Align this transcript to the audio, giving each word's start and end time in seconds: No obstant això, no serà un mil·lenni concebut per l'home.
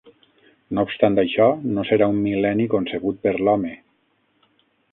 No 0.77 0.85
obstant 0.87 1.17
això, 1.23 1.49
no 1.75 1.85
serà 1.91 2.07
un 2.13 2.17
mil·lenni 2.23 2.67
concebut 2.73 3.21
per 3.27 3.35
l'home. 3.45 3.77